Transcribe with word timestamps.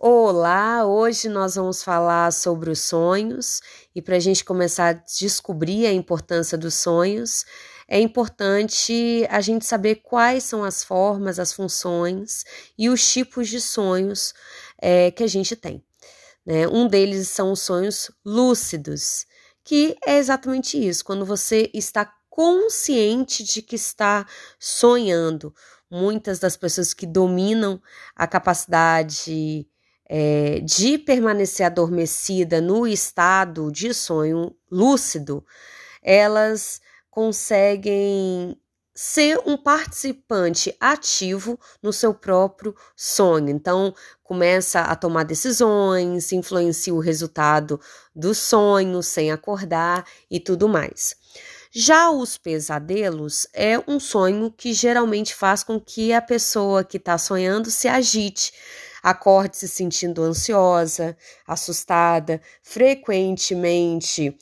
Olá, 0.00 0.86
hoje 0.86 1.28
nós 1.28 1.56
vamos 1.56 1.82
falar 1.82 2.32
sobre 2.32 2.70
os 2.70 2.78
sonhos 2.78 3.60
e 3.92 4.00
para 4.00 4.14
a 4.14 4.20
gente 4.20 4.44
começar 4.44 4.90
a 4.90 4.92
descobrir 4.92 5.86
a 5.86 5.92
importância 5.92 6.56
dos 6.56 6.74
sonhos, 6.74 7.44
é 7.88 7.98
importante 7.98 9.26
a 9.28 9.40
gente 9.40 9.66
saber 9.66 9.96
quais 9.96 10.44
são 10.44 10.62
as 10.62 10.84
formas, 10.84 11.40
as 11.40 11.52
funções 11.52 12.44
e 12.78 12.88
os 12.88 13.12
tipos 13.12 13.48
de 13.48 13.60
sonhos 13.60 14.34
é, 14.80 15.10
que 15.10 15.24
a 15.24 15.26
gente 15.26 15.56
tem. 15.56 15.84
Né? 16.46 16.68
Um 16.68 16.86
deles 16.86 17.26
são 17.26 17.50
os 17.50 17.60
sonhos 17.60 18.08
lúcidos, 18.24 19.26
que 19.64 19.96
é 20.06 20.18
exatamente 20.18 20.78
isso, 20.78 21.04
quando 21.04 21.26
você 21.26 21.72
está 21.74 22.08
consciente 22.30 23.42
de 23.42 23.62
que 23.62 23.74
está 23.74 24.24
sonhando. 24.60 25.52
Muitas 25.90 26.38
das 26.38 26.56
pessoas 26.56 26.94
que 26.94 27.04
dominam 27.04 27.82
a 28.14 28.28
capacidade 28.28 29.66
é, 30.08 30.60
de 30.60 30.96
permanecer 30.98 31.66
adormecida 31.66 32.60
no 32.60 32.86
estado 32.86 33.70
de 33.70 33.92
sonho 33.92 34.54
lúcido, 34.70 35.44
elas 36.02 36.80
conseguem 37.10 38.56
ser 38.94 39.38
um 39.46 39.56
participante 39.56 40.74
ativo 40.80 41.56
no 41.80 41.92
seu 41.92 42.12
próprio 42.12 42.74
sonho. 42.96 43.48
Então, 43.48 43.94
começa 44.24 44.80
a 44.80 44.96
tomar 44.96 45.22
decisões, 45.22 46.32
influencia 46.32 46.92
o 46.92 46.98
resultado 46.98 47.80
do 48.12 48.34
sonho 48.34 49.00
sem 49.00 49.30
acordar 49.30 50.04
e 50.28 50.40
tudo 50.40 50.68
mais. 50.68 51.14
Já 51.70 52.10
os 52.10 52.36
pesadelos 52.36 53.46
é 53.52 53.78
um 53.86 54.00
sonho 54.00 54.50
que 54.50 54.72
geralmente 54.72 55.32
faz 55.32 55.62
com 55.62 55.78
que 55.78 56.12
a 56.12 56.20
pessoa 56.20 56.82
que 56.82 56.96
está 56.96 57.16
sonhando 57.18 57.70
se 57.70 57.86
agite, 57.86 58.52
acorde 59.02 59.56
se 59.56 59.68
sentindo 59.68 60.22
ansiosa, 60.22 61.16
assustada, 61.46 62.40
frequentemente 62.62 64.36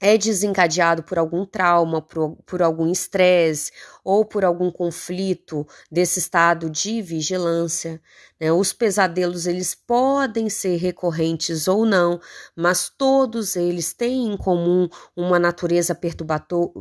é 0.00 0.16
desencadeado 0.16 1.02
por 1.02 1.18
algum 1.18 1.44
trauma, 1.44 2.00
por, 2.00 2.36
por 2.46 2.62
algum 2.62 2.90
estresse 2.90 3.70
ou 4.02 4.24
por 4.24 4.44
algum 4.44 4.70
conflito 4.70 5.66
desse 5.92 6.18
estado 6.18 6.70
de 6.70 7.02
vigilância. 7.02 8.00
Né? 8.40 8.50
Os 8.50 8.72
pesadelos 8.72 9.46
eles 9.46 9.74
podem 9.74 10.48
ser 10.48 10.76
recorrentes 10.76 11.68
ou 11.68 11.84
não, 11.84 12.18
mas 12.56 12.88
todos 12.88 13.56
eles 13.56 13.92
têm 13.92 14.32
em 14.32 14.36
comum 14.38 14.88
uma 15.14 15.38
natureza 15.38 15.94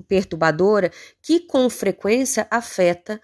perturbadora 0.07 0.89
que 1.21 1.41
com 1.41 1.69
frequência 1.69 2.47
afeta 2.49 3.21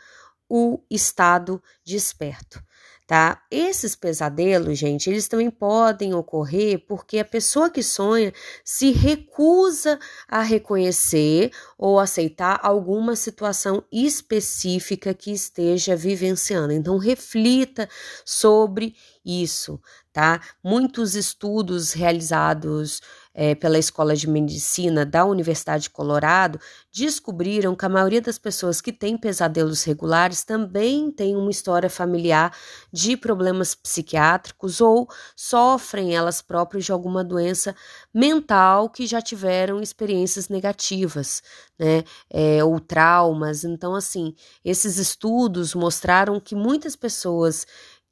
o 0.50 0.84
estado 0.92 1.64
desperto 1.86 2.62
tá? 3.08 3.44
Esses 3.52 3.96
pesadelos, 3.96 4.78
gente, 4.78 5.10
eles 5.10 5.28
também 5.28 5.50
podem 5.50 6.14
ocorrer 6.14 6.86
porque 6.88 7.20
a 7.20 7.26
pessoa 7.26 7.70
que 7.70 7.84
sonha 7.84 8.34
se 8.64 8.92
recusa 8.92 10.00
a 10.28 10.42
reconhecer 10.42 11.52
ou 11.78 12.00
aceitar 12.00 12.60
alguma 12.64 13.16
situação 13.16 13.84
específica 13.92 15.14
que 15.14 15.32
esteja 15.32 15.96
vivenciando. 15.96 16.74
Então, 16.74 16.98
reflita 16.98 17.88
sobre 18.26 18.96
isso, 19.24 19.80
tá? 20.12 20.42
Muitos 20.64 21.16
estudos 21.16 21.94
realizados 21.94 23.02
é, 23.36 23.54
pela 23.54 23.78
Escola 23.78 24.16
de 24.16 24.30
Medicina 24.30 25.06
da 25.06 25.26
Universidade 25.26 25.84
de 25.84 25.90
Colorado 25.90 26.58
descobriram 26.92 27.76
que 27.76 27.86
a 27.86 27.90
maioria 27.90 28.22
das 28.22 28.40
pessoas 28.40 28.80
que 28.80 28.94
têm 28.94 29.18
pesadelos 29.18 29.84
regulares 29.84 30.46
também 30.46 31.12
tem 31.12 31.36
uma 31.36 31.52
história 31.52 31.90
familiar 31.90 32.56
de 32.94 33.18
problemas 33.18 33.76
psiquiátricos 33.76 34.80
ou 34.80 35.10
sofrem 35.36 36.16
elas 36.16 36.42
próprias 36.42 36.86
de 36.86 36.94
alguma 36.94 37.24
doença 37.26 37.76
mental 38.14 38.90
que 38.90 39.06
já 39.06 39.22
tiveram 39.22 39.82
experiências 39.82 40.48
negativas, 40.48 41.44
né? 41.78 42.06
É, 42.30 42.64
ou 42.64 42.80
traumas. 42.80 43.66
Então, 43.66 43.94
assim, 43.94 44.34
esses 44.64 44.98
estudos 44.98 45.76
mostraram 45.76 46.40
que 46.40 46.56
muitas 46.56 46.96
pessoas 46.96 47.66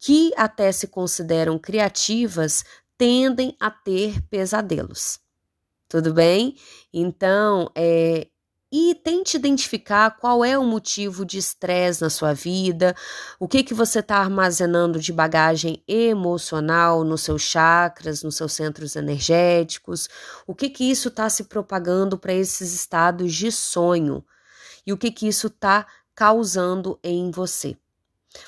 que 0.05 0.33
até 0.35 0.69
se 0.69 0.87
consideram 0.87 1.57
criativas 1.57 2.65
tendem 2.97 3.55
a 3.59 3.69
ter 3.69 4.21
pesadelos. 4.29 5.19
Tudo 5.87 6.13
bem? 6.13 6.55
Então, 6.91 7.69
é, 7.75 8.27
e 8.71 8.95
tente 8.95 9.37
identificar 9.37 10.17
qual 10.17 10.43
é 10.43 10.57
o 10.57 10.63
motivo 10.63 11.23
de 11.23 11.37
estresse 11.37 12.01
na 12.01 12.09
sua 12.09 12.33
vida, 12.33 12.95
o 13.39 13.47
que 13.47 13.63
que 13.63 13.73
você 13.73 13.99
está 13.99 14.17
armazenando 14.17 14.99
de 14.99 15.13
bagagem 15.13 15.83
emocional 15.87 17.03
nos 17.03 17.21
seus 17.21 17.43
chakras, 17.43 18.23
nos 18.23 18.35
seus 18.35 18.53
centros 18.53 18.95
energéticos, 18.95 20.09
o 20.47 20.55
que 20.55 20.71
que 20.71 20.89
isso 20.89 21.09
está 21.09 21.29
se 21.29 21.43
propagando 21.43 22.17
para 22.17 22.33
esses 22.33 22.73
estados 22.73 23.31
de 23.35 23.51
sonho 23.51 24.25
e 24.87 24.91
o 24.91 24.97
que 24.97 25.11
que 25.11 25.27
isso 25.27 25.47
está 25.47 25.85
causando 26.15 26.99
em 27.03 27.29
você 27.29 27.77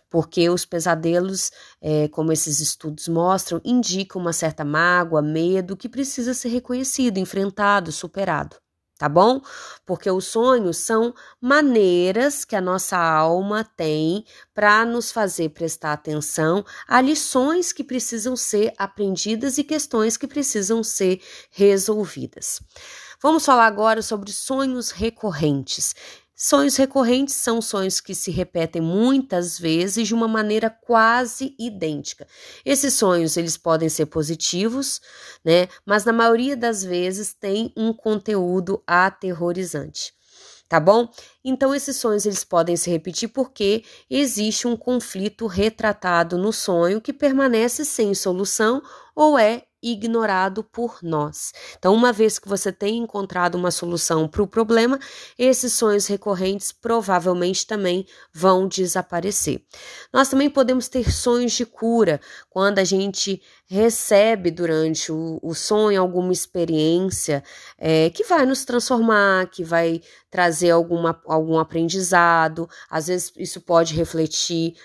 porque 0.09 0.49
os 0.49 0.65
pesadelos, 0.65 1.51
é, 1.81 2.07
como 2.09 2.31
esses 2.31 2.59
estudos 2.59 3.07
mostram, 3.07 3.61
indicam 3.63 4.21
uma 4.21 4.33
certa 4.33 4.63
mágoa, 4.63 5.21
medo 5.21 5.77
que 5.77 5.89
precisa 5.89 6.33
ser 6.33 6.49
reconhecido, 6.49 7.17
enfrentado, 7.17 7.91
superado. 7.91 8.57
Tá 8.97 9.09
bom? 9.09 9.41
Porque 9.85 10.09
os 10.09 10.25
sonhos 10.25 10.77
são 10.77 11.13
maneiras 11.41 12.45
que 12.45 12.55
a 12.55 12.61
nossa 12.61 12.97
alma 12.97 13.61
tem 13.75 14.23
para 14.53 14.85
nos 14.85 15.11
fazer 15.11 15.49
prestar 15.49 15.91
atenção 15.91 16.63
a 16.87 17.01
lições 17.01 17.73
que 17.73 17.83
precisam 17.83 18.37
ser 18.37 18.73
aprendidas 18.77 19.57
e 19.57 19.65
questões 19.65 20.15
que 20.15 20.25
precisam 20.25 20.81
ser 20.81 21.21
resolvidas. 21.51 22.61
Vamos 23.21 23.45
falar 23.45 23.65
agora 23.65 24.01
sobre 24.01 24.31
sonhos 24.31 24.91
recorrentes. 24.91 25.93
Sonhos 26.37 26.75
recorrentes 26.75 27.33
são 27.33 27.61
sonhos 27.61 28.01
que 28.01 28.13
se 28.13 28.29
repetem 28.29 28.81
muitas 28.81 29.57
vezes 29.57 30.05
de 30.05 30.13
uma 30.13 30.27
maneira 30.27 30.69
quase 30.69 31.55
idêntica. 31.57 32.27
Esses 32.65 32.93
sonhos 32.93 33.37
eles 33.37 33.55
podem 33.55 33.87
ser 33.87 34.07
positivos, 34.07 34.99
né? 35.45 35.69
Mas 35.85 36.03
na 36.03 36.11
maioria 36.11 36.57
das 36.57 36.83
vezes 36.83 37.33
tem 37.33 37.71
um 37.77 37.93
conteúdo 37.93 38.83
aterrorizante. 38.85 40.13
Tá 40.67 40.77
bom? 40.77 41.09
Então 41.41 41.73
esses 41.73 41.95
sonhos 41.95 42.25
eles 42.25 42.43
podem 42.43 42.75
se 42.75 42.89
repetir 42.89 43.29
porque 43.29 43.85
existe 44.09 44.67
um 44.67 44.75
conflito 44.75 45.47
retratado 45.47 46.37
no 46.37 46.51
sonho 46.51 46.99
que 46.99 47.13
permanece 47.13 47.85
sem 47.85 48.13
solução 48.13 48.81
ou 49.15 49.39
é 49.39 49.63
ignorado 49.85 50.63
por 50.63 50.97
nós. 51.03 51.53
Então, 51.77 51.93
uma 51.93 52.11
vez 52.11 52.39
que 52.39 52.49
você 52.49 52.71
tem 52.71 52.97
encontrado 52.97 53.55
uma 53.55 53.69
solução 53.69 54.27
para 54.27 54.41
o 54.41 54.47
problema, 54.47 54.99
esses 55.37 55.73
sonhos 55.73 56.07
recorrentes 56.07 56.71
provavelmente 56.71 57.67
também 57.67 58.07
vão 58.33 58.67
desaparecer. 58.67 59.63
Nós 60.11 60.27
também 60.27 60.49
podemos 60.49 60.87
ter 60.87 61.11
sonhos 61.11 61.51
de 61.53 61.65
cura, 61.65 62.19
quando 62.49 62.79
a 62.79 62.83
gente 62.83 63.41
recebe 63.67 64.49
durante 64.49 65.11
o, 65.11 65.39
o 65.41 65.53
sonho 65.53 66.01
alguma 66.01 66.33
experiência 66.33 67.43
é, 67.77 68.09
que 68.09 68.23
vai 68.23 68.45
nos 68.45 68.65
transformar, 68.65 69.49
que 69.49 69.63
vai 69.63 70.01
trazer 70.29 70.71
alguma, 70.71 71.21
algum 71.25 71.59
aprendizado, 71.59 72.67
às 72.89 73.07
vezes 73.07 73.31
isso 73.37 73.61
pode 73.61 73.93
refletir 73.93 74.75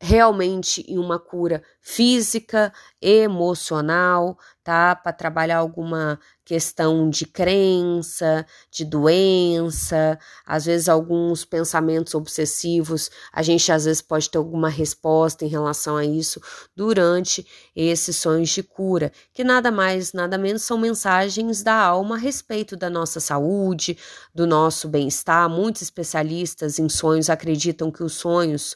realmente 0.00 0.84
em 0.86 0.98
uma 0.98 1.18
cura 1.18 1.62
física, 1.80 2.72
emocional, 3.00 4.36
tá? 4.62 4.94
Para 4.94 5.12
trabalhar 5.12 5.58
alguma 5.58 6.18
questão 6.44 7.08
de 7.08 7.24
crença, 7.26 8.44
de 8.70 8.84
doença, 8.84 10.18
às 10.44 10.64
vezes 10.64 10.88
alguns 10.88 11.44
pensamentos 11.44 12.14
obsessivos, 12.14 13.10
a 13.32 13.42
gente 13.42 13.70
às 13.72 13.84
vezes 13.84 14.02
pode 14.02 14.30
ter 14.30 14.38
alguma 14.38 14.68
resposta 14.68 15.44
em 15.44 15.48
relação 15.48 15.96
a 15.96 16.04
isso 16.04 16.40
durante 16.74 17.46
esses 17.74 18.16
sonhos 18.16 18.50
de 18.50 18.62
cura, 18.62 19.12
que 19.32 19.42
nada 19.42 19.70
mais, 19.70 20.12
nada 20.12 20.36
menos 20.36 20.62
são 20.62 20.78
mensagens 20.78 21.62
da 21.62 21.74
alma 21.74 22.16
a 22.16 22.18
respeito 22.18 22.76
da 22.76 22.90
nossa 22.90 23.18
saúde, 23.18 23.96
do 24.34 24.46
nosso 24.46 24.88
bem-estar. 24.88 25.48
Muitos 25.48 25.82
especialistas 25.82 26.78
em 26.78 26.88
sonhos 26.88 27.30
acreditam 27.30 27.90
que 27.90 28.04
os 28.04 28.12
sonhos 28.12 28.74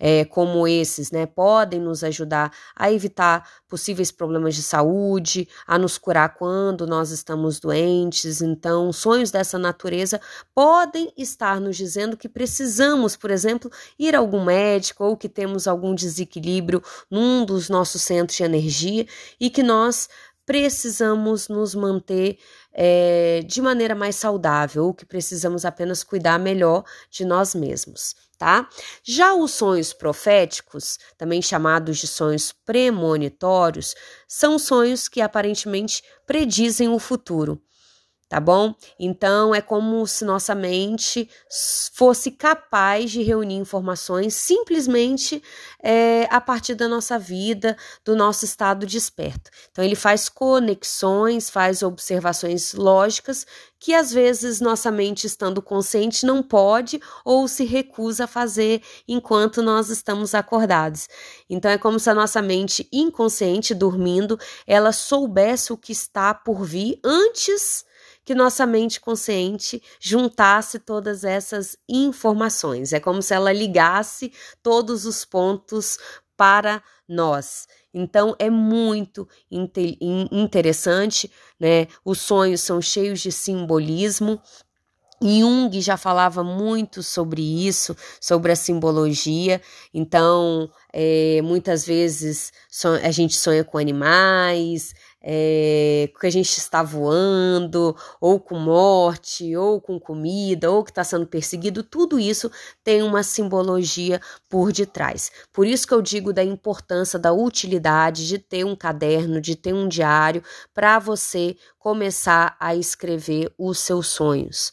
é, 0.00 0.24
como 0.24 0.66
esses, 0.66 1.10
né, 1.10 1.26
podem 1.26 1.78
nos 1.78 2.02
ajudar 2.02 2.50
a 2.74 2.90
evitar 2.90 3.46
possíveis 3.68 4.10
problemas 4.10 4.54
de 4.54 4.62
saúde, 4.62 5.46
a 5.66 5.78
nos 5.78 5.98
curar 5.98 6.34
quando 6.34 6.86
nós 6.86 7.10
estamos 7.10 7.60
doentes. 7.60 8.40
Então, 8.40 8.90
sonhos 8.92 9.30
dessa 9.30 9.58
natureza 9.58 10.18
podem 10.54 11.12
estar 11.16 11.60
nos 11.60 11.76
dizendo 11.76 12.16
que 12.16 12.28
precisamos, 12.28 13.14
por 13.14 13.30
exemplo, 13.30 13.70
ir 13.98 14.16
a 14.16 14.18
algum 14.18 14.42
médico 14.42 15.04
ou 15.04 15.16
que 15.16 15.28
temos 15.28 15.68
algum 15.68 15.94
desequilíbrio 15.94 16.82
num 17.10 17.44
dos 17.44 17.68
nossos 17.68 18.00
centros 18.00 18.38
de 18.38 18.44
energia 18.44 19.06
e 19.38 19.50
que 19.50 19.62
nós 19.62 20.08
precisamos 20.46 21.48
nos 21.48 21.74
manter 21.74 22.38
é, 22.72 23.42
de 23.46 23.60
maneira 23.60 23.94
mais 23.94 24.16
saudável 24.16 24.86
ou 24.86 24.94
que 24.94 25.04
precisamos 25.04 25.64
apenas 25.64 26.02
cuidar 26.02 26.38
melhor 26.38 26.84
de 27.10 27.24
nós 27.24 27.54
mesmos 27.54 28.29
tá? 28.40 28.66
Já 29.04 29.34
os 29.34 29.50
sonhos 29.50 29.92
proféticos, 29.92 30.98
também 31.18 31.42
chamados 31.42 31.98
de 31.98 32.06
sonhos 32.06 32.54
premonitórios, 32.64 33.94
são 34.26 34.58
sonhos 34.58 35.08
que 35.08 35.20
aparentemente 35.20 36.02
predizem 36.26 36.88
o 36.88 36.98
futuro 36.98 37.60
tá 38.30 38.38
bom? 38.38 38.72
Então 38.96 39.52
é 39.52 39.60
como 39.60 40.06
se 40.06 40.24
nossa 40.24 40.54
mente 40.54 41.28
fosse 41.92 42.30
capaz 42.30 43.10
de 43.10 43.24
reunir 43.24 43.56
informações 43.56 44.34
simplesmente 44.34 45.42
é, 45.82 46.28
a 46.30 46.40
partir 46.40 46.76
da 46.76 46.86
nossa 46.86 47.18
vida, 47.18 47.76
do 48.04 48.14
nosso 48.14 48.44
estado 48.44 48.86
desperto. 48.86 49.50
Então 49.72 49.84
ele 49.84 49.96
faz 49.96 50.28
conexões, 50.28 51.50
faz 51.50 51.82
observações 51.82 52.72
lógicas 52.72 53.44
que 53.80 53.92
às 53.92 54.12
vezes 54.12 54.60
nossa 54.60 54.92
mente 54.92 55.26
estando 55.26 55.60
consciente 55.60 56.24
não 56.24 56.40
pode 56.40 57.00
ou 57.24 57.48
se 57.48 57.64
recusa 57.64 58.24
a 58.24 58.28
fazer 58.28 58.80
enquanto 59.08 59.60
nós 59.60 59.90
estamos 59.90 60.36
acordados. 60.36 61.08
Então 61.48 61.68
é 61.68 61.78
como 61.78 61.98
se 61.98 62.08
a 62.08 62.14
nossa 62.14 62.40
mente 62.40 62.86
inconsciente 62.92 63.74
dormindo, 63.74 64.38
ela 64.68 64.92
soubesse 64.92 65.72
o 65.72 65.76
que 65.76 65.90
está 65.90 66.32
por 66.32 66.62
vir 66.62 67.00
antes 67.02 67.89
que 68.30 68.34
nossa 68.36 68.64
mente 68.64 69.00
consciente 69.00 69.82
juntasse 69.98 70.78
todas 70.78 71.24
essas 71.24 71.76
informações. 71.88 72.92
É 72.92 73.00
como 73.00 73.20
se 73.20 73.34
ela 73.34 73.52
ligasse 73.52 74.32
todos 74.62 75.04
os 75.04 75.24
pontos 75.24 75.98
para 76.36 76.80
nós. 77.08 77.66
Então 77.92 78.36
é 78.38 78.48
muito 78.48 79.28
interessante, 80.30 81.28
né? 81.58 81.88
Os 82.04 82.20
sonhos 82.20 82.60
são 82.60 82.80
cheios 82.80 83.18
de 83.18 83.32
simbolismo. 83.32 84.40
Jung 85.20 85.80
já 85.80 85.96
falava 85.96 86.44
muito 86.44 87.02
sobre 87.02 87.42
isso, 87.42 87.96
sobre 88.20 88.52
a 88.52 88.56
simbologia. 88.56 89.60
Então, 89.92 90.70
é, 90.92 91.42
muitas 91.42 91.84
vezes 91.84 92.52
a 93.02 93.10
gente 93.10 93.34
sonha 93.36 93.64
com 93.64 93.76
animais, 93.76 94.94
é, 95.22 96.10
que 96.18 96.26
a 96.26 96.30
gente 96.30 96.56
está 96.56 96.82
voando, 96.82 97.94
ou 98.20 98.40
com 98.40 98.58
morte, 98.58 99.54
ou 99.56 99.80
com 99.80 99.98
comida, 99.98 100.70
ou 100.70 100.82
que 100.82 100.90
está 100.90 101.04
sendo 101.04 101.26
perseguido, 101.26 101.82
tudo 101.82 102.18
isso 102.18 102.50
tem 102.82 103.02
uma 103.02 103.22
simbologia 103.22 104.20
por 104.48 104.72
detrás. 104.72 105.30
Por 105.52 105.66
isso 105.66 105.86
que 105.86 105.94
eu 105.94 106.02
digo 106.02 106.32
da 106.32 106.42
importância, 106.42 107.18
da 107.18 107.32
utilidade 107.32 108.26
de 108.26 108.38
ter 108.38 108.64
um 108.64 108.74
caderno, 108.74 109.40
de 109.40 109.54
ter 109.56 109.74
um 109.74 109.88
diário, 109.88 110.42
para 110.72 110.98
você 110.98 111.56
começar 111.78 112.56
a 112.58 112.74
escrever 112.74 113.52
os 113.58 113.78
seus 113.78 114.08
sonhos 114.08 114.70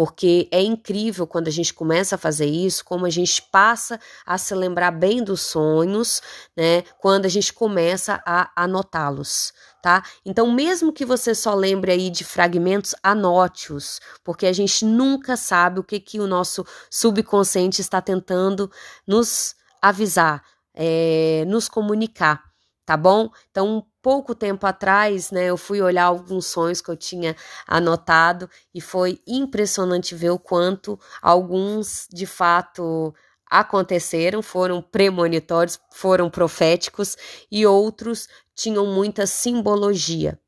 porque 0.00 0.48
é 0.50 0.62
incrível 0.62 1.26
quando 1.26 1.48
a 1.48 1.50
gente 1.50 1.74
começa 1.74 2.14
a 2.14 2.18
fazer 2.18 2.46
isso, 2.46 2.82
como 2.82 3.04
a 3.04 3.10
gente 3.10 3.42
passa 3.52 4.00
a 4.24 4.38
se 4.38 4.54
lembrar 4.54 4.92
bem 4.92 5.22
dos 5.22 5.42
sonhos, 5.42 6.22
né? 6.56 6.84
Quando 6.98 7.26
a 7.26 7.28
gente 7.28 7.52
começa 7.52 8.22
a 8.24 8.50
anotá-los, 8.56 9.52
tá? 9.80 10.02
Então, 10.24 10.50
mesmo 10.52 10.92
que 10.92 11.04
você 11.04 11.34
só 11.34 11.54
lembre 11.54 11.92
aí 11.92 12.10
de 12.10 12.24
fragmentos, 12.24 12.94
anote-os, 13.02 14.00
porque 14.24 14.46
a 14.46 14.52
gente 14.52 14.84
nunca 14.84 15.36
sabe 15.36 15.80
o 15.80 15.84
que 15.84 16.00
que 16.00 16.20
o 16.20 16.26
nosso 16.26 16.64
subconsciente 16.90 17.80
está 17.80 18.00
tentando 18.00 18.70
nos 19.06 19.54
avisar, 19.82 20.42
é, 20.74 21.44
nos 21.46 21.68
comunicar 21.68 22.50
tá 22.90 22.96
bom? 22.96 23.30
Então, 23.52 23.86
pouco 24.02 24.34
tempo 24.34 24.66
atrás, 24.66 25.30
né, 25.30 25.44
eu 25.44 25.56
fui 25.56 25.80
olhar 25.80 26.06
alguns 26.06 26.46
sonhos 26.46 26.80
que 26.80 26.90
eu 26.90 26.96
tinha 26.96 27.36
anotado 27.64 28.50
e 28.74 28.80
foi 28.80 29.20
impressionante 29.28 30.12
ver 30.12 30.30
o 30.30 30.38
quanto 30.40 30.98
alguns 31.22 32.08
de 32.10 32.26
fato 32.26 33.14
aconteceram, 33.50 34.40
foram 34.40 34.80
premonitórios, 34.80 35.80
foram 35.90 36.30
proféticos 36.30 37.16
e 37.50 37.66
outros 37.66 38.28
tinham 38.54 38.86
muita 38.86 39.26
simbologia. 39.26 40.38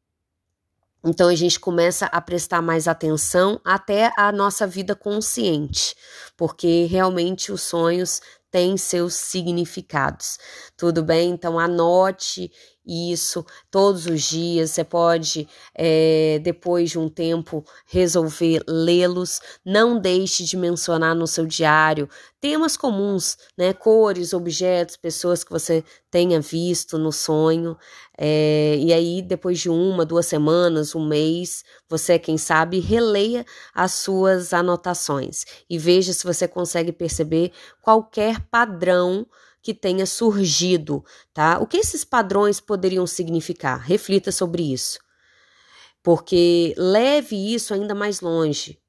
Então 1.04 1.28
a 1.28 1.34
gente 1.34 1.58
começa 1.58 2.06
a 2.06 2.20
prestar 2.20 2.62
mais 2.62 2.86
atenção 2.86 3.60
até 3.64 4.12
a 4.16 4.30
nossa 4.30 4.66
vida 4.68 4.94
consciente, 4.94 5.96
porque 6.36 6.84
realmente 6.84 7.50
os 7.50 7.62
sonhos 7.62 8.20
tem 8.52 8.76
seus 8.76 9.14
significados. 9.14 10.38
Tudo 10.76 11.02
bem? 11.02 11.30
Então 11.30 11.58
anote 11.58 12.52
isso 12.86 13.44
todos 13.70 14.06
os 14.06 14.22
dias. 14.22 14.70
Você 14.70 14.84
pode, 14.84 15.48
é, 15.74 16.40
depois 16.42 16.90
de 16.90 16.98
um 16.98 17.08
tempo, 17.08 17.64
resolver 17.86 18.62
lê-los. 18.66 19.40
Não 19.64 19.98
deixe 19.98 20.44
de 20.44 20.56
mencionar 20.56 21.14
no 21.14 21.26
seu 21.26 21.46
diário 21.46 22.08
temas 22.40 22.76
comuns, 22.76 23.38
né? 23.56 23.72
Cores, 23.72 24.32
objetos, 24.32 24.96
pessoas 24.96 25.44
que 25.44 25.50
você 25.50 25.84
tenha 26.10 26.40
visto 26.40 26.98
no 26.98 27.12
sonho. 27.12 27.76
É, 28.18 28.76
e 28.78 28.92
aí, 28.92 29.22
depois 29.22 29.60
de 29.60 29.70
uma, 29.70 30.04
duas 30.04 30.26
semanas, 30.26 30.94
um 30.94 31.06
mês, 31.06 31.64
você, 31.88 32.18
quem 32.18 32.36
sabe, 32.36 32.80
releia 32.80 33.46
as 33.72 33.92
suas 33.92 34.52
anotações 34.52 35.44
e 35.70 35.78
veja 35.78 36.12
se 36.12 36.24
você 36.24 36.48
consegue 36.48 36.92
perceber 36.92 37.52
qualquer 37.80 38.40
padrão 38.50 39.26
que 39.62 39.72
tenha 39.72 40.04
surgido, 40.04 41.04
tá? 41.32 41.58
O 41.60 41.66
que 41.66 41.76
esses 41.76 42.04
padrões 42.04 42.60
poderiam 42.60 43.06
significar? 43.06 43.78
Reflita 43.78 44.32
sobre 44.32 44.72
isso. 44.72 44.98
Porque 46.02 46.74
leve 46.76 47.36
isso 47.54 47.72
ainda 47.72 47.94
mais 47.94 48.20
longe. 48.20 48.80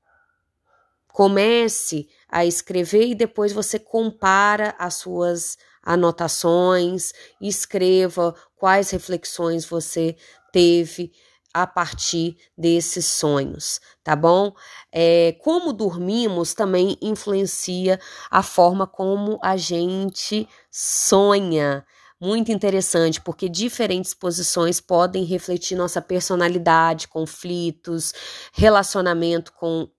Comece 1.08 2.08
a 2.28 2.44
escrever 2.44 3.08
e 3.08 3.16
depois 3.16 3.54
você 3.54 3.78
compara 3.78 4.74
as 4.80 4.96
suas 4.96 5.58
anotações, 5.84 7.14
escreva 7.40 8.34
quais 8.56 8.90
reflexões 8.90 9.66
você 9.66 10.16
teve 10.52 11.12
a 11.54 11.68
partir 11.68 12.38
desses 12.58 13.06
sonhos, 13.06 13.80
tá 14.04 14.16
bom? 14.16 14.54
É, 14.92 15.36
como 15.42 15.72
dormimos 15.72 16.54
também 16.54 16.98
influencia 17.02 18.00
a 18.32 18.42
forma 18.42 18.88
como 18.88 19.40
a 19.42 19.56
gente 19.58 20.48
sonha. 20.72 21.86
Muito 22.20 22.52
interessante, 22.52 23.20
porque 23.20 23.50
diferentes 23.50 24.14
posições 24.14 24.80
podem 24.80 25.26
refletir 25.26 25.76
nossa 25.76 26.02
personalidade, 26.02 27.08
conflitos, 27.08 28.14
relacionamento 28.54 29.52
com 29.54 29.90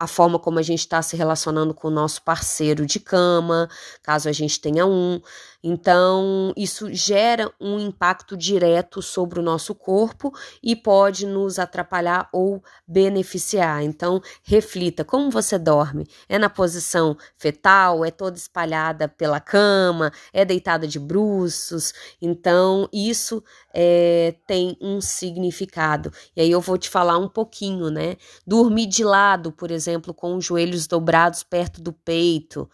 a 0.00 0.06
forma 0.06 0.38
como 0.38 0.58
a 0.58 0.62
gente 0.62 0.78
está 0.78 1.02
se 1.02 1.14
relacionando 1.14 1.74
com 1.74 1.88
o 1.88 1.90
nosso 1.90 2.22
parceiro 2.22 2.86
de 2.86 2.98
cama, 2.98 3.68
caso 4.02 4.30
a 4.30 4.32
gente 4.32 4.58
tenha 4.58 4.86
um. 4.86 5.20
Então, 5.62 6.54
isso 6.56 6.90
gera 6.90 7.52
um 7.60 7.78
impacto 7.78 8.34
direto 8.34 9.02
sobre 9.02 9.38
o 9.38 9.42
nosso 9.42 9.74
corpo 9.74 10.32
e 10.62 10.74
pode 10.74 11.26
nos 11.26 11.58
atrapalhar 11.58 12.30
ou 12.32 12.64
beneficiar. 12.88 13.82
Então, 13.82 14.22
reflita 14.42 15.04
como 15.04 15.30
você 15.30 15.58
dorme. 15.58 16.06
É 16.26 16.38
na 16.38 16.48
posição 16.48 17.14
fetal? 17.36 18.02
É 18.02 18.10
toda 18.10 18.38
espalhada 18.38 19.06
pela 19.06 19.38
cama? 19.38 20.10
É 20.32 20.46
deitada 20.46 20.88
de 20.88 20.98
bruços? 20.98 21.92
Então, 22.22 22.88
isso 22.90 23.44
é, 23.74 24.34
tem 24.46 24.78
um 24.80 24.98
significado. 25.02 26.10
E 26.34 26.40
aí 26.40 26.50
eu 26.50 26.60
vou 26.62 26.78
te 26.78 26.88
falar 26.88 27.18
um 27.18 27.28
pouquinho, 27.28 27.90
né? 27.90 28.16
Dormir 28.46 28.86
de 28.86 29.04
lado, 29.04 29.52
por 29.52 29.70
exemplo, 29.70 29.89
com 29.98 30.36
os 30.36 30.44
joelhos 30.44 30.86
dobrados 30.86 31.42
perto 31.42 31.80
do 31.80 31.92
peito 31.92 32.68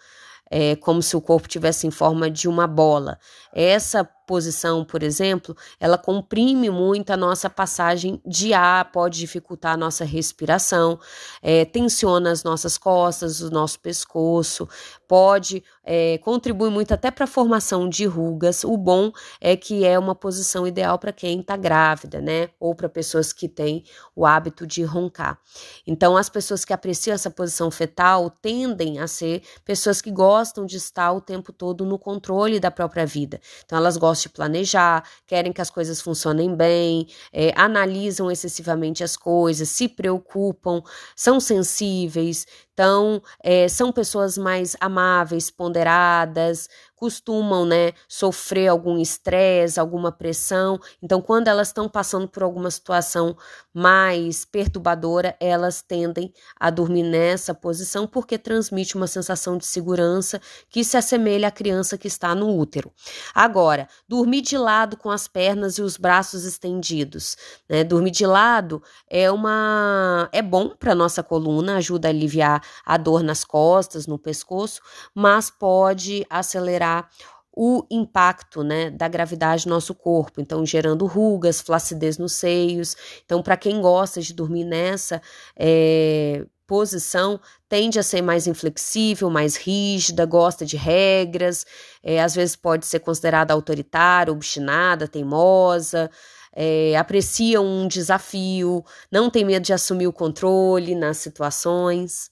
é, 0.51 0.77
como 0.77 1.03
se 1.03 1.17
o 1.17 1.21
corpo 1.21 1.49
tivesse 1.49 1.87
em 1.87 1.91
forma 1.91 2.31
de 2.31 2.49
uma 2.49 2.67
bola. 2.67 3.19
Essa 3.53 4.09
posição, 4.27 4.85
por 4.85 5.03
exemplo, 5.03 5.57
ela 5.79 5.97
comprime 5.97 6.69
muito 6.69 7.11
a 7.13 7.17
nossa 7.17 7.49
passagem 7.49 8.21
de 8.27 8.53
ar, 8.53 8.91
pode 8.91 9.19
dificultar 9.19 9.75
a 9.75 9.77
nossa 9.77 10.05
respiração, 10.05 10.99
é, 11.41 11.65
tensiona 11.65 12.33
as 12.33 12.43
nossas 12.43 12.77
costas, 12.77 13.41
o 13.41 13.51
nosso 13.51 13.79
pescoço, 13.79 14.69
pode 15.07 15.63
é, 15.85 16.19
contribuir 16.19 16.71
muito 16.71 16.93
até 16.93 17.11
para 17.11 17.25
a 17.25 17.29
formação 17.29 17.89
de 17.89 18.05
rugas. 18.05 18.65
O 18.65 18.77
bom 18.77 19.13
é 19.41 19.57
que 19.57 19.85
é 19.85 19.97
uma 19.99 20.15
posição 20.15 20.67
ideal 20.67 20.99
para 20.99 21.13
quem 21.13 21.41
está 21.41 21.57
grávida, 21.57 22.21
né? 22.21 22.49
Ou 22.59 22.75
para 22.75 22.89
pessoas 22.89 23.33
que 23.33 23.49
têm 23.49 23.85
o 24.15 24.27
hábito 24.27 24.67
de 24.67 24.83
roncar. 24.83 25.39
Então, 25.87 26.17
as 26.17 26.29
pessoas 26.29 26.65
que 26.65 26.73
apreciam 26.73 27.15
essa 27.15 27.31
posição 27.31 27.71
fetal 27.71 28.29
tendem 28.31 28.99
a 28.99 29.07
ser 29.07 29.43
pessoas 29.65 30.01
que 30.03 30.11
gostam 30.11 30.67
de 30.67 30.77
estar 30.77 31.13
o 31.13 31.21
tempo 31.21 31.53
todo 31.53 31.85
no 31.85 31.99
controle 31.99 32.59
da 32.59 32.71
própria 32.71 33.07
vida. 33.07 33.41
Então, 33.65 33.79
elas 33.79 33.97
gostam 33.97 34.16
de 34.23 34.29
planejar, 34.29 35.03
querem 35.27 35.53
que 35.53 35.61
as 35.61 35.71
coisas 35.71 36.01
funcionem 36.01 36.55
bem, 36.55 37.07
é, 37.33 37.53
analisam 37.57 38.31
excessivamente 38.31 39.05
as 39.05 39.17
coisas, 39.17 39.69
se 39.69 39.89
preocupam, 39.89 40.83
são 41.15 41.41
sensíveis, 41.41 42.47
Então, 42.77 43.23
é, 43.43 43.69
são 43.69 43.91
pessoas 43.91 44.37
mais 44.37 44.77
amáveis, 44.79 45.51
ponderadas, 45.51 46.69
costumam, 46.95 47.65
né, 47.65 47.93
sofrer 48.09 48.69
algum 48.69 48.99
estresse, 48.99 49.79
alguma 49.79 50.11
pressão. 50.11 50.79
Então, 51.03 51.23
quando 51.23 51.49
elas 51.49 51.69
estão 51.69 51.89
passando 51.89 52.27
por 52.27 52.43
alguma 52.43 52.71
situação 52.71 53.35
mais 53.73 54.45
perturbadora, 54.45 55.37
elas 55.39 55.83
tendem 55.83 56.33
a 56.59 56.71
dormir 56.71 57.03
nessa 57.03 57.55
posição 57.55 58.07
porque 58.07 58.39
transmite 58.39 58.97
uma 58.97 59.07
sensação 59.07 59.59
de 59.59 59.67
segurança 59.67 60.41
que 60.71 60.83
se 60.83 60.97
assemelha 60.97 61.49
à 61.49 61.51
criança 61.51 61.99
que 61.99 62.09
está 62.09 62.35
no 62.35 62.59
útero. 62.59 62.91
Agora, 63.35 63.89
dormir 64.09 64.41
de 64.41 64.57
lado 64.57 64.97
com 64.97 65.11
as 65.11 65.29
pernas 65.29 65.77
e 65.77 65.83
os 65.83 65.99
braços 65.99 66.45
estendidos, 66.45 67.37
né? 67.69 67.85
Dormir 67.85 68.11
de 68.11 68.27
lado 68.27 68.83
é 69.09 69.31
uma 69.31 70.29
é 70.33 70.41
bom 70.41 70.71
para 70.71 70.95
nossa 70.95 71.23
coluna, 71.23 71.77
ajuda 71.77 72.09
a 72.09 72.11
aliviar 72.11 72.63
a 72.85 72.97
dor 72.97 73.23
nas 73.23 73.45
costas, 73.45 74.07
no 74.07 74.19
pescoço, 74.19 74.81
mas 75.15 75.51
pode 75.51 76.27
acelerar 76.29 77.09
o 77.57 77.83
impacto 77.91 78.63
né, 78.63 78.91
da 78.91 79.09
gravidade 79.09 79.67
no 79.67 79.75
nosso 79.75 79.95
corpo, 79.95 80.43
então 80.43 80.65
gerando 80.67 81.07
rugas, 81.07 81.63
flacidez 81.63 82.19
nos 82.19 82.33
seios. 82.33 82.95
Então, 83.25 83.43
para 83.43 83.57
quem 83.57 83.81
gosta 83.81 84.21
de 84.21 84.35
dormir 84.35 84.65
nessa 84.65 85.23
é, 85.59 86.45
posição, 86.67 87.41
tende 87.67 87.99
a 87.99 88.03
ser 88.03 88.21
mais 88.21 88.47
inflexível, 88.47 89.31
mais 89.31 89.57
rígida, 89.57 90.27
gosta 90.27 90.67
de 90.67 90.77
regras, 90.77 91.65
é, 92.03 92.21
às 92.23 92.35
vezes 92.35 92.57
pode 92.57 92.85
ser 92.85 93.01
considerada 93.01 93.55
autoritária, 93.55 94.33
obstinada, 94.33 95.09
teimosa. 95.09 96.11
É, 96.59 96.97
aprecia 96.97 97.61
um 97.61 97.87
desafio, 97.87 98.83
não 99.13 99.29
tem 99.29 99.45
medo 99.45 99.63
de 99.63 99.75
assumir 99.75 100.07
o 100.07 100.13
controle 100.13 100.95
nas 100.95 101.19
situações. 101.19 102.31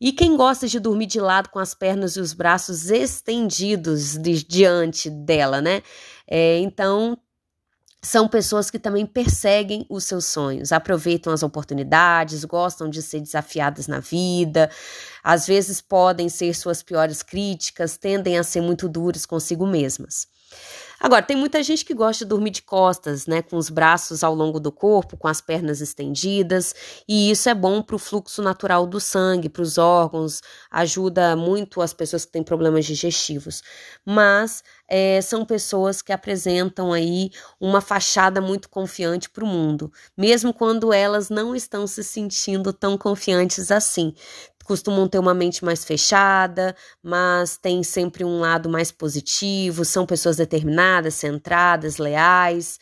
E 0.00 0.12
quem 0.12 0.36
gosta 0.36 0.68
de 0.68 0.78
dormir 0.78 1.06
de 1.06 1.18
lado 1.18 1.48
com 1.48 1.58
as 1.58 1.74
pernas 1.74 2.14
e 2.14 2.20
os 2.20 2.32
braços 2.32 2.90
estendidos 2.90 4.16
de, 4.16 4.44
diante 4.44 5.10
dela, 5.10 5.60
né? 5.60 5.82
É, 6.28 6.58
então, 6.60 7.18
são 8.06 8.28
pessoas 8.28 8.70
que 8.70 8.78
também 8.78 9.04
perseguem 9.04 9.84
os 9.90 10.04
seus 10.04 10.26
sonhos, 10.26 10.70
aproveitam 10.70 11.32
as 11.32 11.42
oportunidades, 11.42 12.44
gostam 12.44 12.88
de 12.88 13.02
ser 13.02 13.20
desafiadas 13.20 13.88
na 13.88 13.98
vida, 13.98 14.70
às 15.24 15.44
vezes 15.44 15.80
podem 15.80 16.28
ser 16.28 16.54
suas 16.54 16.84
piores 16.84 17.20
críticas, 17.20 17.96
tendem 17.96 18.38
a 18.38 18.44
ser 18.44 18.60
muito 18.60 18.88
duras 18.88 19.26
consigo 19.26 19.66
mesmas. 19.66 20.28
Agora, 20.98 21.22
tem 21.22 21.36
muita 21.36 21.62
gente 21.62 21.84
que 21.84 21.92
gosta 21.94 22.24
de 22.24 22.28
dormir 22.28 22.50
de 22.50 22.62
costas, 22.62 23.26
né, 23.26 23.42
com 23.42 23.56
os 23.56 23.68
braços 23.68 24.24
ao 24.24 24.34
longo 24.34 24.58
do 24.58 24.72
corpo, 24.72 25.16
com 25.16 25.28
as 25.28 25.40
pernas 25.40 25.80
estendidas, 25.80 26.74
e 27.06 27.30
isso 27.30 27.48
é 27.48 27.54
bom 27.54 27.82
para 27.82 27.96
o 27.96 27.98
fluxo 27.98 28.42
natural 28.42 28.86
do 28.86 28.98
sangue, 28.98 29.48
para 29.48 29.62
os 29.62 29.76
órgãos, 29.78 30.40
ajuda 30.70 31.36
muito 31.36 31.82
as 31.82 31.92
pessoas 31.92 32.24
que 32.24 32.32
têm 32.32 32.42
problemas 32.42 32.86
digestivos. 32.86 33.62
Mas 34.04 34.62
é, 34.88 35.20
são 35.20 35.44
pessoas 35.44 36.00
que 36.00 36.12
apresentam 36.12 36.92
aí 36.92 37.30
uma 37.60 37.80
fachada 37.80 38.40
muito 38.40 38.68
confiante 38.68 39.28
para 39.28 39.44
o 39.44 39.46
mundo, 39.46 39.92
mesmo 40.16 40.54
quando 40.54 40.92
elas 40.92 41.28
não 41.28 41.54
estão 41.54 41.86
se 41.86 42.02
sentindo 42.02 42.72
tão 42.72 42.96
confiantes 42.96 43.70
assim 43.70 44.14
costumam 44.66 45.08
ter 45.08 45.18
uma 45.18 45.32
mente 45.32 45.64
mais 45.64 45.84
fechada, 45.84 46.76
mas 47.02 47.56
tem 47.56 47.82
sempre 47.82 48.24
um 48.24 48.40
lado 48.40 48.68
mais 48.68 48.90
positivo, 48.90 49.84
são 49.84 50.04
pessoas 50.04 50.36
determinadas, 50.36 51.14
centradas, 51.14 51.98
leais, 51.98 52.78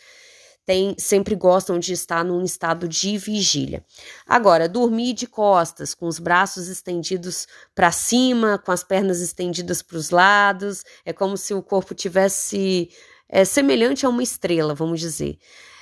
tem, 0.66 0.94
sempre 0.98 1.34
gostam 1.34 1.78
de 1.78 1.92
estar 1.92 2.24
num 2.24 2.42
estado 2.42 2.88
de 2.88 3.18
vigília. 3.18 3.84
Agora, 4.26 4.68
dormir 4.68 5.12
de 5.12 5.26
costas, 5.26 5.94
com 5.94 6.06
os 6.06 6.18
braços 6.18 6.68
estendidos 6.68 7.46
para 7.74 7.92
cima, 7.92 8.58
com 8.58 8.72
as 8.72 8.82
pernas 8.82 9.20
estendidas 9.20 9.82
para 9.82 9.98
os 9.98 10.10
lados, 10.10 10.82
é 11.04 11.12
como 11.12 11.36
se 11.36 11.52
o 11.52 11.62
corpo 11.62 11.94
tivesse 11.94 12.88
é, 13.28 13.44
semelhante 13.44 14.06
a 14.06 14.08
uma 14.08 14.22
estrela, 14.22 14.74
vamos 14.74 15.00
dizer. 15.00 15.38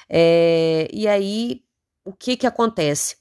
É, 0.09 0.89
e 0.93 1.07
aí, 1.07 1.63
o 2.05 2.13
que 2.13 2.37
que 2.37 2.47
acontece? 2.47 3.17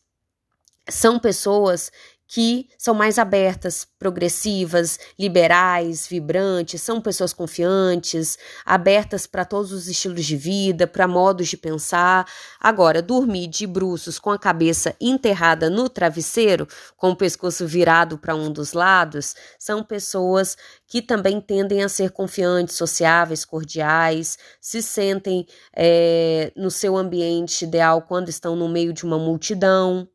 São 0.89 1.19
pessoas 1.19 1.91
que 2.33 2.69
são 2.77 2.93
mais 2.93 3.19
abertas, 3.19 3.85
progressivas, 3.99 4.97
liberais, 5.19 6.07
vibrantes, 6.07 6.81
são 6.81 7.01
pessoas 7.01 7.33
confiantes, 7.33 8.37
abertas 8.65 9.27
para 9.27 9.43
todos 9.43 9.73
os 9.73 9.89
estilos 9.89 10.25
de 10.25 10.37
vida, 10.37 10.87
para 10.87 11.09
modos 11.09 11.49
de 11.49 11.57
pensar. 11.57 12.25
Agora, 12.57 13.01
dormir 13.01 13.47
de 13.47 13.67
bruços 13.67 14.17
com 14.17 14.29
a 14.29 14.39
cabeça 14.39 14.95
enterrada 15.01 15.69
no 15.69 15.89
travesseiro, 15.89 16.65
com 16.95 17.09
o 17.09 17.17
pescoço 17.17 17.67
virado 17.67 18.17
para 18.17 18.33
um 18.33 18.49
dos 18.49 18.71
lados, 18.71 19.35
são 19.59 19.83
pessoas 19.83 20.55
que 20.87 21.01
também 21.01 21.41
tendem 21.41 21.83
a 21.83 21.89
ser 21.89 22.11
confiantes, 22.11 22.77
sociáveis, 22.77 23.43
cordiais, 23.43 24.37
se 24.61 24.81
sentem 24.81 25.45
é, 25.75 26.53
no 26.55 26.71
seu 26.71 26.95
ambiente 26.95 27.65
ideal 27.65 28.01
quando 28.03 28.29
estão 28.29 28.55
no 28.55 28.69
meio 28.69 28.93
de 28.93 29.03
uma 29.03 29.19
multidão 29.19 30.07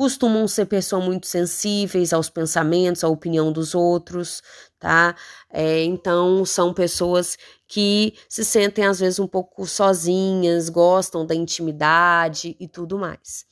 costumam 0.00 0.48
ser 0.48 0.64
pessoas 0.64 1.04
muito 1.04 1.26
sensíveis 1.26 2.14
aos 2.14 2.30
pensamentos, 2.30 3.04
à 3.04 3.08
opinião 3.08 3.52
dos 3.52 3.74
outros, 3.74 4.42
tá? 4.78 5.14
É, 5.52 5.84
então, 5.84 6.42
são 6.46 6.72
pessoas 6.72 7.36
que 7.68 8.14
se 8.26 8.42
sentem 8.42 8.86
às 8.86 8.98
vezes 8.98 9.18
um 9.18 9.26
pouco 9.26 9.66
sozinhas, 9.66 10.70
gostam 10.70 11.26
da 11.26 11.34
intimidade 11.34 12.56
e 12.58 12.66
tudo 12.66 12.98
mais, 12.98 13.44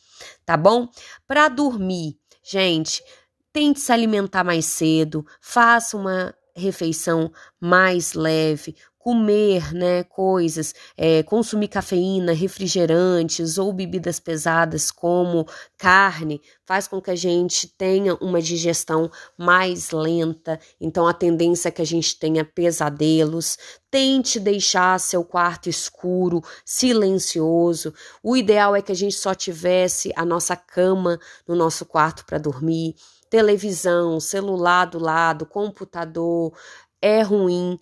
tá 0.47 0.57
bom? 0.57 0.89
Para 1.27 1.49
dormir, 1.49 2.19
gente, 2.43 3.05
tente 3.53 3.79
se 3.79 3.93
alimentar 3.93 4.43
mais 4.43 4.65
cedo, 4.65 5.27
faça 5.43 5.99
uma 5.99 6.35
refeição 6.57 7.31
mais 7.61 8.15
leve, 8.15 8.75
comer, 9.09 9.73
né, 9.73 10.05
coisas, 10.05 10.75
é, 10.95 11.23
consumir 11.23 11.69
cafeína, 11.69 12.35
refrigerantes 12.35 13.57
ou 13.57 13.73
bebidas 13.73 14.21
pesadas 14.21 14.91
como 14.91 15.47
carne, 15.79 16.43
faz 16.67 16.87
com 16.87 17.01
que 17.01 17.11
a 17.11 17.17
gente 17.17 17.69
tenha 17.69 18.15
uma 18.17 18.43
digestão 18.43 19.11
mais 19.35 19.93
lenta. 19.93 20.61
Então 20.79 21.09
a 21.09 21.15
tendência 21.15 21.69
é 21.69 21.73
que 21.73 21.81
a 21.81 21.87
gente 21.87 22.19
tenha 22.19 22.45
pesadelos. 22.45 23.57
Tente 23.91 24.39
deixar 24.39 25.01
seu 25.01 25.25
quarto 25.25 25.71
escuro, 25.71 26.43
silencioso. 26.63 27.95
O 28.23 28.37
ideal 28.37 28.77
é 28.77 28.83
que 28.83 28.93
a 28.93 28.95
gente 28.95 29.17
só 29.17 29.35
tivesse 29.35 30.13
a 30.17 30.23
nossa 30.23 30.55
cama 30.55 31.19
no 31.49 31.57
nosso 31.57 31.87
quarto 31.87 32.27
para 32.27 32.37
dormir 32.37 32.95
televisão, 33.31 34.21
celular 34.21 34.85
do 34.85 34.99
lado, 34.99 35.47
computador, 35.47 36.53
é 37.01 37.23
ruim 37.23 37.79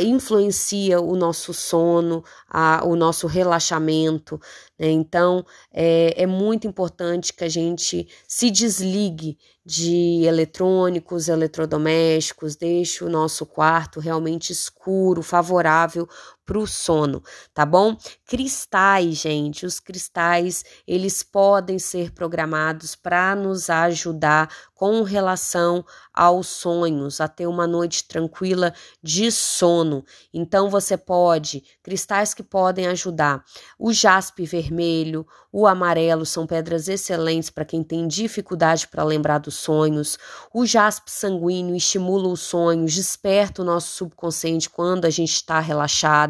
influencia 0.00 1.00
o 1.00 1.14
nosso 1.14 1.52
sono, 1.52 2.24
a, 2.48 2.82
o 2.84 2.96
nosso 2.96 3.26
relaxamento. 3.26 4.40
Né? 4.78 4.90
Então, 4.90 5.44
é, 5.72 6.22
é 6.22 6.26
muito 6.26 6.66
importante 6.66 7.32
que 7.32 7.44
a 7.44 7.48
gente 7.48 8.08
se 8.26 8.50
desligue 8.50 9.36
de 9.64 10.24
eletrônicos, 10.24 11.28
eletrodomésticos, 11.28 12.54
deixe 12.54 13.02
o 13.02 13.08
nosso 13.08 13.46
quarto 13.46 13.98
realmente 13.98 14.52
escuro, 14.52 15.22
favorável 15.22 16.06
para 16.44 16.58
o 16.58 16.66
sono, 16.66 17.22
tá 17.54 17.64
bom? 17.64 17.96
Cristais, 18.26 19.16
gente, 19.16 19.64
os 19.64 19.80
cristais, 19.80 20.64
eles 20.86 21.22
podem 21.22 21.78
ser 21.78 22.12
programados 22.12 22.94
para 22.94 23.34
nos 23.34 23.70
ajudar 23.70 24.50
com 24.74 25.02
relação 25.02 25.84
aos 26.12 26.46
sonhos, 26.48 27.20
a 27.20 27.28
ter 27.28 27.46
uma 27.46 27.66
noite 27.66 28.06
tranquila 28.06 28.74
de 29.02 29.32
sono. 29.32 30.04
Então 30.32 30.68
você 30.68 30.96
pode, 30.98 31.64
cristais 31.82 32.34
que 32.34 32.42
podem 32.42 32.86
ajudar. 32.88 33.42
O 33.78 33.92
jaspe 33.92 34.44
vermelho, 34.44 35.26
o 35.50 35.66
amarelo 35.66 36.26
são 36.26 36.46
pedras 36.46 36.88
excelentes 36.88 37.48
para 37.48 37.64
quem 37.64 37.82
tem 37.82 38.06
dificuldade 38.06 38.86
para 38.88 39.02
lembrar 39.02 39.38
dos 39.54 39.56
sonhos. 39.56 40.18
O 40.52 40.66
jaspe 40.66 41.10
sanguíneo 41.10 41.76
estimula 41.76 42.28
os 42.28 42.40
sonhos, 42.40 42.94
desperta 42.94 43.62
o 43.62 43.64
nosso 43.64 43.94
subconsciente 43.94 44.68
quando 44.68 45.04
a 45.04 45.10
gente 45.10 45.32
está 45.32 45.60
relaxado 45.60 46.24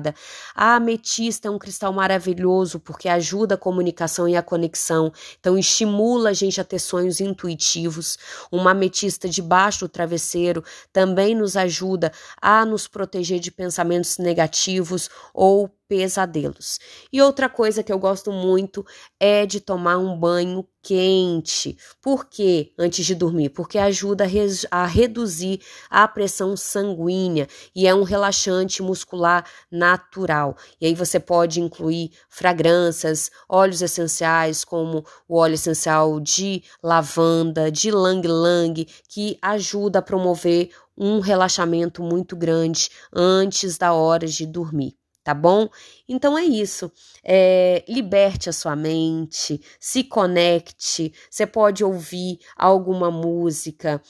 a 0.55 0.77
ametista 0.77 1.49
é 1.49 1.51
um 1.51 1.59
cristal 1.59 1.93
maravilhoso 1.93 2.79
porque 2.79 3.09
ajuda 3.09 3.55
a 3.55 3.59
comunicação 3.59 4.29
e 4.29 4.37
a 4.37 4.43
conexão, 4.43 5.13
então 5.39 5.57
estimula 5.57 6.31
a 6.31 6.33
gente 6.33 6.61
a 6.61 6.65
ter 6.65 6.79
sonhos 6.79 7.21
intuitivos. 7.21 8.19
Uma 8.51 8.73
ametista 8.73 9.29
debaixo 9.29 9.81
do 9.81 9.89
travesseiro 9.89 10.65
também 10.93 11.35
nos 11.35 11.57
ajuda 11.57 12.13
a 12.41 12.65
nos 12.65 12.87
proteger 12.87 13.41
de 13.41 13.51
pensamentos 13.51 14.19
negativos 14.19 15.09
ou 15.33 15.71
pesadelos. 15.95 16.81
E 17.13 17.23
outra 17.23 17.49
coisa 17.49 17.81
que 17.81 17.93
eu 17.93 17.99
gosto 18.01 18.33
muito 18.33 18.85
é 19.21 19.47
de 19.47 19.61
tomar 19.61 19.97
um 19.97 20.19
banho 20.19 20.67
quente. 20.83 21.79
Por 22.03 22.27
quê? 22.27 22.73
Antes 22.77 23.07
de 23.07 23.15
dormir? 23.15 23.51
Porque 23.51 23.79
ajuda 23.79 24.25
a, 24.25 24.83
a 24.83 24.87
reduzir 24.87 25.61
a 25.89 26.09
pressão 26.09 26.57
sanguínea 26.57 27.47
e 27.77 27.87
é 27.87 27.95
um 27.95 28.03
relaxante 28.03 28.83
muscular 28.83 29.47
natural. 29.71 30.57
E 30.81 30.87
aí 30.87 30.97
você 30.97 31.21
pode 31.21 31.61
incluir 31.61 32.11
fragrâncias, 32.29 33.31
óleos 33.49 33.81
essenciais, 33.81 34.65
como 34.65 35.07
o 35.29 35.39
óleo 35.39 35.55
essencial 35.55 36.19
de 36.19 36.65
lavanda, 36.83 37.71
de 37.71 37.93
lang-lang, 37.93 38.85
que 39.09 39.39
ajuda 39.41 40.01
a 40.01 40.03
promover 40.03 40.71
um 40.99 41.21
relaxamento 41.21 42.03
muito 42.03 42.35
grande 42.35 42.91
antes 43.13 43.79
da 43.79 43.93
hora 43.93 44.27
de 44.27 44.45
dormir 44.45 44.97
tá 45.25 45.33
bom? 45.33 45.69
Então 46.07 46.37
é 46.37 46.45
isso. 46.45 46.93
É, 47.25 47.83
liberte 47.89 48.51
a 48.51 48.53
sua 48.53 48.77
mente, 48.77 49.61
se 49.81 50.05
conecte. 50.05 51.13
Você 51.31 51.47
pode 51.47 51.83
ouvir 51.83 52.39
alguma 52.57 53.11
música, 53.11 54.01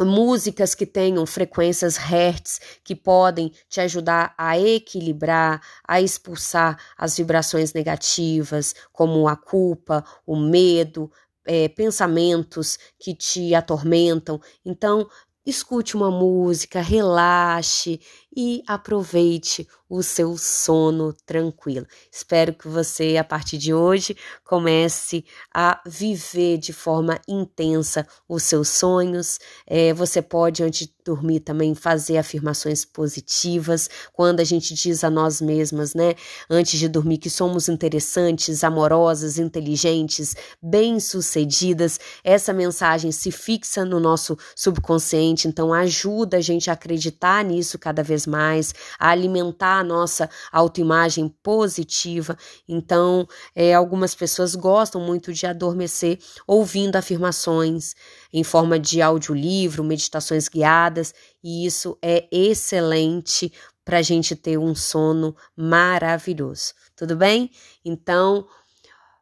músicas 0.00 0.74
que 0.74 0.86
tenham 0.86 1.26
frequências 1.26 1.96
hertz 1.96 2.60
que 2.82 2.94
podem 2.94 3.52
te 3.68 3.80
ajudar 3.80 4.34
a 4.38 4.58
equilibrar, 4.58 5.60
a 5.86 6.00
expulsar 6.00 6.78
as 6.96 7.16
vibrações 7.16 7.72
negativas, 7.74 8.74
como 8.92 9.28
a 9.28 9.36
culpa, 9.36 10.04
o 10.24 10.36
medo, 10.36 11.10
é, 11.44 11.68
pensamentos 11.68 12.78
que 12.98 13.14
te 13.14 13.54
atormentam. 13.54 14.40
Então, 14.64 15.08
escute 15.44 15.96
uma 15.96 16.10
música, 16.10 16.80
relaxe 16.80 18.00
e 18.34 18.62
aproveite 18.66 19.66
o 19.90 20.04
seu 20.04 20.38
sono 20.38 21.12
tranquilo. 21.26 21.84
Espero 22.12 22.54
que 22.54 22.68
você, 22.68 23.16
a 23.16 23.24
partir 23.24 23.58
de 23.58 23.74
hoje, 23.74 24.16
comece 24.44 25.24
a 25.52 25.80
viver 25.84 26.58
de 26.58 26.72
forma 26.72 27.20
intensa 27.26 28.06
os 28.28 28.44
seus 28.44 28.68
sonhos. 28.68 29.40
É, 29.66 29.92
você 29.92 30.22
pode, 30.22 30.62
antes 30.62 30.86
de 30.86 30.94
dormir, 31.04 31.40
também 31.40 31.74
fazer 31.74 32.18
afirmações 32.18 32.84
positivas. 32.84 33.90
Quando 34.12 34.38
a 34.38 34.44
gente 34.44 34.74
diz 34.74 35.02
a 35.02 35.10
nós 35.10 35.40
mesmas, 35.40 35.92
né, 35.92 36.14
antes 36.48 36.78
de 36.78 36.88
dormir, 36.88 37.18
que 37.18 37.28
somos 37.28 37.68
interessantes, 37.68 38.62
amorosas, 38.62 39.38
inteligentes, 39.38 40.36
bem-sucedidas, 40.62 41.98
essa 42.22 42.52
mensagem 42.52 43.10
se 43.10 43.32
fixa 43.32 43.84
no 43.84 43.98
nosso 43.98 44.38
subconsciente, 44.54 45.48
então 45.48 45.74
ajuda 45.74 46.36
a 46.36 46.40
gente 46.40 46.70
a 46.70 46.74
acreditar 46.74 47.44
nisso 47.44 47.76
cada 47.76 48.04
vez 48.20 48.26
mais, 48.26 48.74
a 48.98 49.10
alimentar 49.10 49.80
a 49.80 49.84
nossa 49.84 50.28
autoimagem 50.52 51.28
positiva. 51.42 52.36
Então, 52.68 53.26
é, 53.54 53.74
algumas 53.74 54.14
pessoas 54.14 54.54
gostam 54.54 55.00
muito 55.00 55.32
de 55.32 55.46
adormecer 55.46 56.18
ouvindo 56.46 56.96
afirmações 56.96 57.94
em 58.32 58.44
forma 58.44 58.78
de 58.78 59.00
audiolivro, 59.00 59.84
meditações 59.84 60.48
guiadas, 60.48 61.14
e 61.42 61.66
isso 61.66 61.96
é 62.02 62.26
excelente 62.30 63.52
para 63.84 63.98
a 63.98 64.02
gente 64.02 64.36
ter 64.36 64.58
um 64.58 64.74
sono 64.74 65.34
maravilhoso. 65.56 66.74
Tudo 66.94 67.16
bem? 67.16 67.50
Então, 67.84 68.46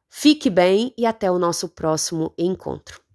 fique 0.08 0.50
bem 0.50 0.92
e 0.96 1.06
até 1.06 1.30
o 1.30 1.38
nosso 1.38 1.68
próximo 1.68 2.34
encontro. 2.36 3.07